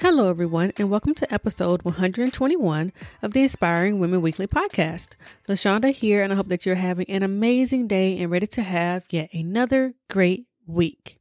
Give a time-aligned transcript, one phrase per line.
[0.00, 2.90] Hello, everyone, and welcome to episode 121
[3.22, 5.14] of the Inspiring Women Weekly podcast.
[5.46, 9.04] LaShonda here, and I hope that you're having an amazing day and ready to have
[9.10, 11.18] yet another great week.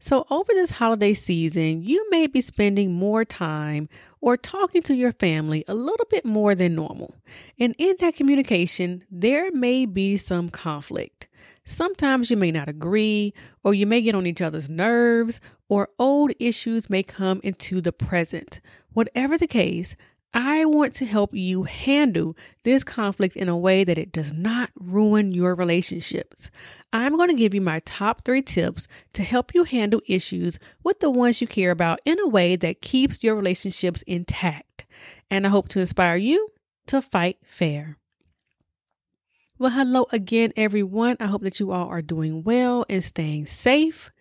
[0.00, 3.90] So, over this holiday season, you may be spending more time
[4.22, 7.14] or talking to your family a little bit more than normal.
[7.58, 11.28] And in that communication, there may be some conflict.
[11.64, 15.40] Sometimes you may not agree, or you may get on each other's nerves,
[15.72, 18.60] or old issues may come into the present.
[18.92, 19.96] Whatever the case,
[20.34, 24.68] I want to help you handle this conflict in a way that it does not
[24.78, 26.50] ruin your relationships.
[26.92, 31.00] I'm going to give you my top three tips to help you handle issues with
[31.00, 34.84] the ones you care about in a way that keeps your relationships intact.
[35.30, 36.50] And I hope to inspire you
[36.88, 37.96] to fight fair.
[39.58, 41.16] Well, hello again, everyone.
[41.18, 44.11] I hope that you all are doing well and staying safe.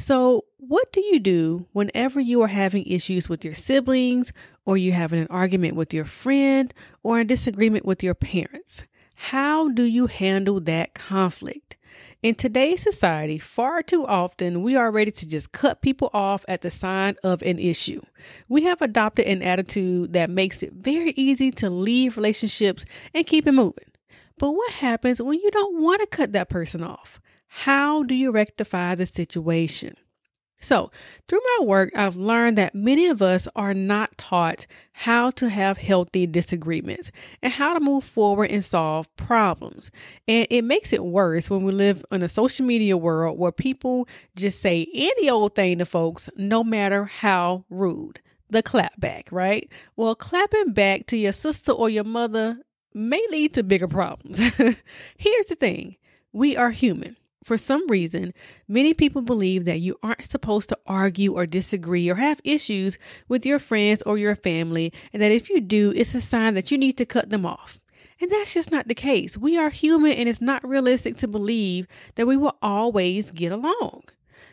[0.00, 4.32] So, what do you do whenever you are having issues with your siblings,
[4.64, 8.84] or you're having an argument with your friend, or a disagreement with your parents?
[9.14, 11.76] How do you handle that conflict?
[12.22, 16.62] In today's society, far too often we are ready to just cut people off at
[16.62, 18.00] the sign of an issue.
[18.48, 23.46] We have adopted an attitude that makes it very easy to leave relationships and keep
[23.46, 23.90] it moving.
[24.38, 27.20] But what happens when you don't want to cut that person off?
[27.52, 29.94] How do you rectify the situation?
[30.60, 30.90] So,
[31.26, 35.78] through my work, I've learned that many of us are not taught how to have
[35.78, 37.10] healthy disagreements
[37.42, 39.90] and how to move forward and solve problems.
[40.28, 44.06] And it makes it worse when we live in a social media world where people
[44.36, 48.20] just say any old thing to folks, no matter how rude.
[48.48, 49.68] The clap back, right?
[49.96, 52.58] Well, clapping back to your sister or your mother
[52.94, 54.38] may lead to bigger problems.
[55.16, 55.96] Here's the thing
[56.32, 57.16] we are human.
[57.42, 58.34] For some reason,
[58.68, 63.46] many people believe that you aren't supposed to argue or disagree or have issues with
[63.46, 66.76] your friends or your family, and that if you do, it's a sign that you
[66.76, 67.80] need to cut them off.
[68.20, 69.38] And that's just not the case.
[69.38, 71.86] We are human, and it's not realistic to believe
[72.16, 74.04] that we will always get along.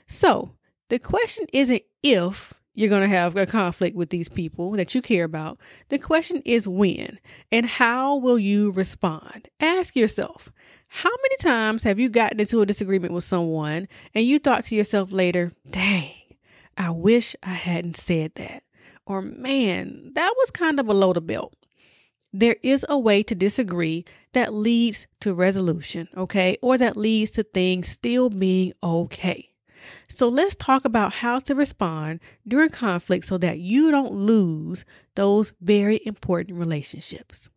[0.08, 0.52] So,
[0.88, 5.02] the question isn't if you're going to have a conflict with these people that you
[5.02, 5.58] care about.
[5.90, 7.20] The question is when
[7.52, 9.50] and how will you respond?
[9.60, 10.52] Ask yourself,
[10.88, 14.76] how many times have you gotten into a disagreement with someone and you thought to
[14.76, 16.14] yourself later, dang,
[16.78, 18.64] I wish I hadn't said that?
[19.06, 21.54] Or man, that was kind of below the belt.
[22.34, 26.58] There is a way to disagree that leads to resolution, okay?
[26.62, 29.50] Or that leads to things still being okay.
[30.10, 34.84] So let's talk about how to respond during conflict so that you don't lose
[35.16, 37.50] those very important relationships.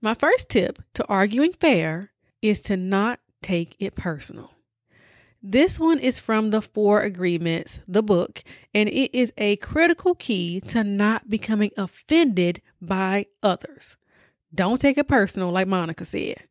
[0.00, 4.52] My first tip to arguing fair is to not take it personal.
[5.42, 8.42] This one is from the Four Agreements, the book,
[8.74, 13.96] and it is a critical key to not becoming offended by others.
[14.54, 16.44] Don't take it personal, like Monica said.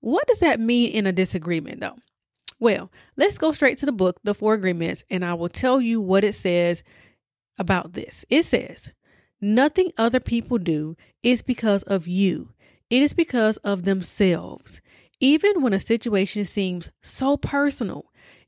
[0.00, 1.96] What does that mean in a disagreement, though?
[2.58, 6.00] Well, let's go straight to the book, The Four Agreements, and I will tell you
[6.00, 6.82] what it says
[7.58, 8.24] about this.
[8.28, 8.90] It says,
[9.40, 12.50] Nothing other people do is because of you,
[12.90, 14.80] it is because of themselves.
[15.22, 18.06] Even when a situation seems so personal,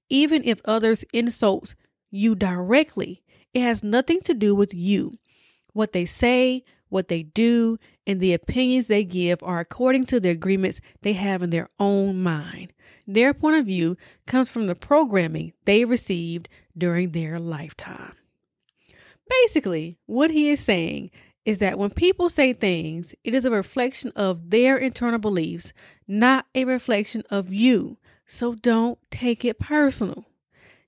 [0.09, 1.77] even if others insults
[2.11, 3.23] you directly,
[3.55, 5.17] it has nothing to do with you.
[5.73, 10.31] What they say, what they do, and the opinions they give are according to the
[10.31, 12.73] agreements they have in their own mind.
[13.07, 13.97] Their point of view
[14.27, 18.17] comes from the programming they received during their lifetime.
[19.29, 21.13] Basically, what he is saying
[21.45, 25.73] is that when people say things, it is a reflection of their internal beliefs,
[26.09, 27.99] not a reflection of you.
[28.27, 30.25] So don't take it personal.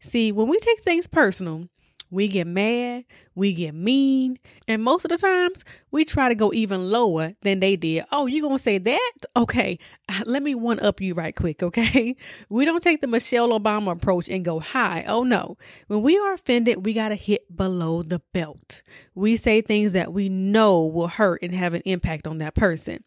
[0.00, 1.68] See, when we take things personal,
[2.10, 3.04] we get mad,
[3.34, 4.38] we get mean,
[4.68, 8.04] and most of the times we try to go even lower than they did.
[8.12, 9.12] Oh, you gonna say that?
[9.36, 9.78] Okay,
[10.24, 12.16] let me one up you right quick, okay?
[12.48, 15.04] We don't take the Michelle Obama approach and go high.
[15.08, 15.56] Oh no.
[15.88, 18.82] When we are offended, we gotta hit below the belt.
[19.14, 23.04] We say things that we know will hurt and have an impact on that person.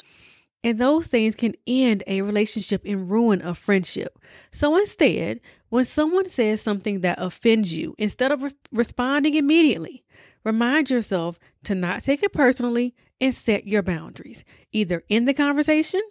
[0.64, 4.20] And those things can end a relationship and ruin a friendship.
[4.52, 10.04] So instead, when someone says something that offends you, instead of re- responding immediately,
[10.44, 16.02] remind yourself to not take it personally and set your boundaries, either in the conversation,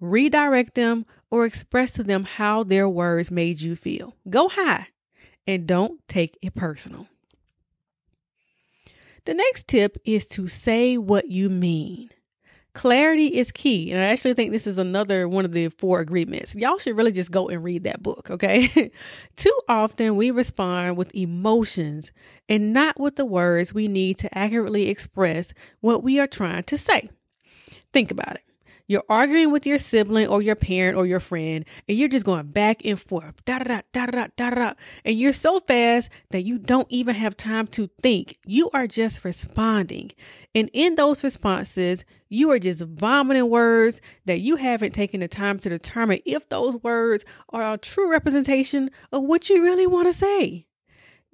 [0.00, 4.14] redirect them, or express to them how their words made you feel.
[4.28, 4.88] Go high
[5.46, 7.08] and don't take it personal.
[9.24, 12.10] The next tip is to say what you mean.
[12.74, 13.90] Clarity is key.
[13.92, 16.54] And I actually think this is another one of the four agreements.
[16.54, 18.90] Y'all should really just go and read that book, okay?
[19.36, 22.10] Too often we respond with emotions
[22.48, 26.76] and not with the words we need to accurately express what we are trying to
[26.76, 27.10] say.
[27.92, 28.42] Think about it.
[28.86, 32.48] You're arguing with your sibling or your parent or your friend, and you're just going
[32.48, 34.72] back and forth, da da da da da da da,
[35.06, 38.36] and you're so fast that you don't even have time to think.
[38.44, 40.10] You are just responding.
[40.54, 45.58] And in those responses, you are just vomiting words that you haven't taken the time
[45.60, 50.12] to determine if those words are a true representation of what you really want to
[50.12, 50.66] say.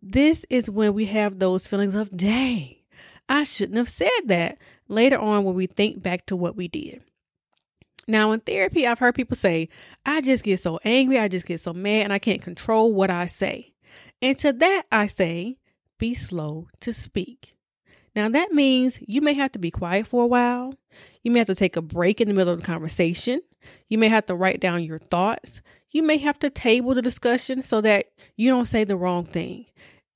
[0.01, 2.77] This is when we have those feelings of, dang,
[3.29, 4.59] I shouldn't have said that
[4.89, 7.03] later on when we think back to what we did.
[8.11, 9.69] Now, in therapy, I've heard people say,
[10.05, 13.09] I just get so angry, I just get so mad, and I can't control what
[13.09, 13.73] I say.
[14.21, 15.59] And to that, I say,
[15.97, 17.55] be slow to speak.
[18.17, 20.75] Now, that means you may have to be quiet for a while.
[21.23, 23.43] You may have to take a break in the middle of the conversation.
[23.89, 25.61] You may have to write down your thoughts.
[25.91, 29.67] You may have to table the discussion so that you don't say the wrong thing.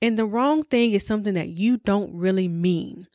[0.02, 3.06] And the wrong thing is something that you don't really mean.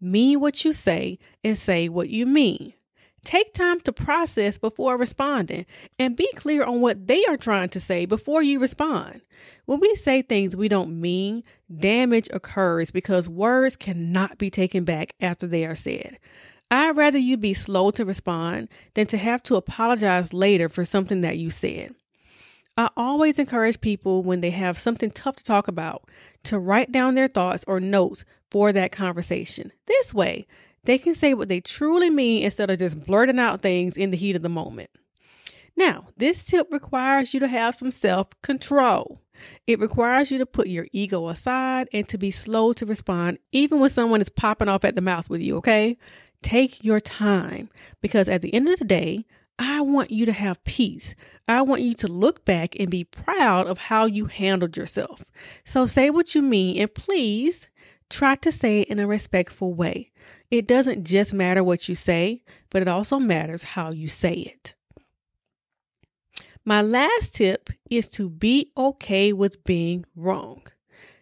[0.00, 2.74] Mean what you say and say what you mean.
[3.24, 5.64] Take time to process before responding
[5.98, 9.22] and be clear on what they are trying to say before you respond.
[9.64, 11.42] When we say things we don't mean,
[11.74, 16.18] damage occurs because words cannot be taken back after they are said.
[16.70, 21.22] I'd rather you be slow to respond than to have to apologize later for something
[21.22, 21.94] that you said.
[22.76, 26.08] I always encourage people when they have something tough to talk about
[26.44, 29.72] to write down their thoughts or notes for that conversation.
[29.86, 30.46] This way,
[30.84, 34.16] they can say what they truly mean instead of just blurting out things in the
[34.16, 34.90] heat of the moment.
[35.76, 39.20] Now, this tip requires you to have some self control.
[39.66, 43.80] It requires you to put your ego aside and to be slow to respond, even
[43.80, 45.98] when someone is popping off at the mouth with you, okay?
[46.42, 47.70] Take your time
[48.00, 49.24] because at the end of the day,
[49.58, 51.14] I want you to have peace.
[51.46, 55.24] I want you to look back and be proud of how you handled yourself.
[55.64, 57.68] So say what you mean and please
[58.10, 60.10] try to say it in a respectful way.
[60.50, 64.74] It doesn't just matter what you say, but it also matters how you say it.
[66.64, 70.62] My last tip is to be okay with being wrong.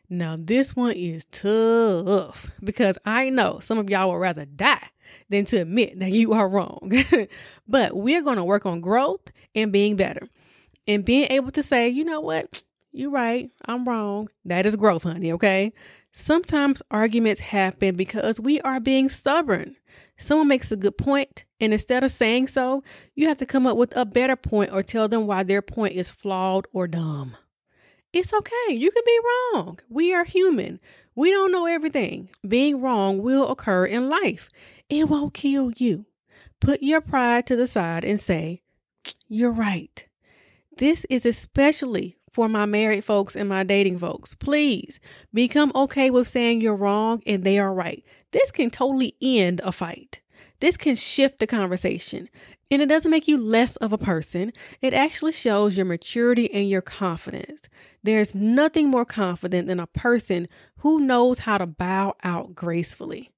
[0.08, 4.90] Now, this one is tough because I know some of y'all would rather die
[5.30, 6.92] than to admit that you are wrong.
[7.68, 10.28] but we're going to work on growth and being better
[10.86, 12.62] and being able to say, you know what?
[12.92, 13.50] You're right.
[13.64, 14.28] I'm wrong.
[14.44, 15.32] That is growth, honey.
[15.32, 15.72] Okay.
[16.12, 19.76] Sometimes arguments happen because we are being stubborn.
[20.18, 23.78] Someone makes a good point, and instead of saying so, you have to come up
[23.78, 27.36] with a better point or tell them why their point is flawed or dumb.
[28.12, 28.74] It's okay.
[28.74, 29.18] You can be
[29.54, 29.78] wrong.
[29.88, 30.80] We are human.
[31.14, 32.28] We don't know everything.
[32.46, 34.50] Being wrong will occur in life.
[34.90, 36.04] It won't kill you.
[36.60, 38.62] Put your pride to the side and say,
[39.28, 40.06] You're right.
[40.76, 44.34] This is especially for my married folks and my dating folks.
[44.34, 44.98] Please
[45.32, 48.04] become okay with saying you're wrong and they are right.
[48.32, 50.20] This can totally end a fight.
[50.60, 52.28] This can shift the conversation.
[52.70, 54.52] And it doesn't make you less of a person.
[54.80, 57.68] It actually shows your maturity and your confidence.
[58.02, 63.30] There's nothing more confident than a person who knows how to bow out gracefully.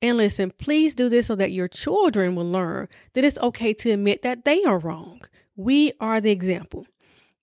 [0.00, 3.90] And listen, please do this so that your children will learn that it's okay to
[3.90, 5.22] admit that they are wrong.
[5.56, 6.86] We are the example.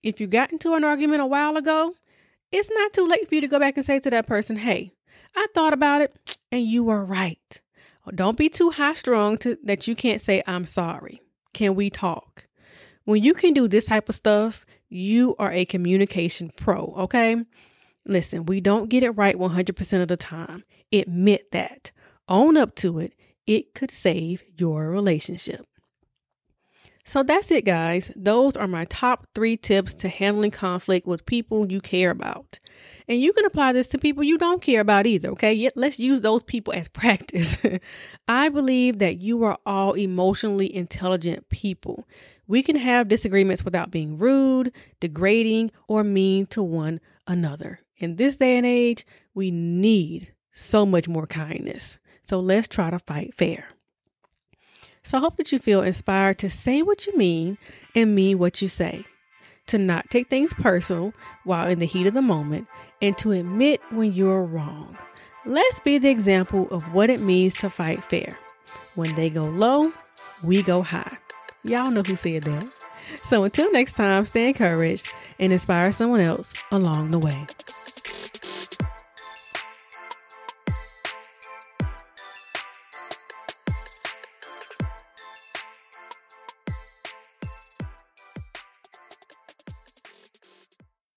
[0.04, 1.96] If you got into an argument a while ago,
[2.52, 4.92] it's not too late for you to go back and say to that person, hey,
[5.36, 7.62] I thought about it and you were right.
[8.14, 11.22] Don't be too high strung to that you can't say I'm sorry.
[11.54, 12.48] Can we talk?
[13.06, 17.38] When you can do this type of stuff, you are a communication pro, okay?
[18.06, 20.64] Listen, we don't get it right 100% of the time.
[20.92, 21.92] Admit that.
[22.28, 23.14] Own up to it.
[23.48, 25.66] It could save your relationship.
[27.06, 28.12] So that's it, guys.
[28.16, 32.60] Those are my top three tips to handling conflict with people you care about.
[33.08, 35.54] And you can apply this to people you don't care about either, okay?
[35.54, 37.58] Yet let's use those people as practice.
[38.28, 42.08] I believe that you are all emotionally intelligent people.
[42.48, 47.80] We can have disagreements without being rude, degrading, or mean to one another.
[47.98, 51.98] In this day and age, we need so much more kindness.
[52.28, 53.68] So let's try to fight fair.
[55.04, 57.58] So I hope that you feel inspired to say what you mean
[57.94, 59.06] and mean what you say,
[59.68, 62.68] to not take things personal while in the heat of the moment,
[63.02, 64.98] and to admit when you're wrong.
[65.46, 68.30] Let's be the example of what it means to fight fair.
[68.96, 69.92] When they go low,
[70.48, 71.12] we go high.
[71.66, 72.74] Y'all know who said that.
[73.18, 77.46] So until next time, stay encouraged and inspire someone else along the way.